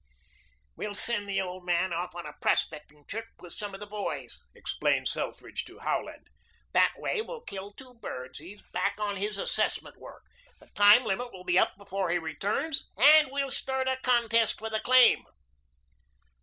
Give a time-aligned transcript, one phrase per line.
[0.75, 4.41] "We'll send the old man off on a prospecting trip with some of the boys,"
[4.55, 6.25] explained Selfridge to Rowland.
[6.73, 8.39] "That way we'll kill two birds.
[8.39, 10.23] He's back on his assessment work.
[10.59, 14.71] The time limit will be up before he returns and we'll start a contest for
[14.71, 15.23] the claim."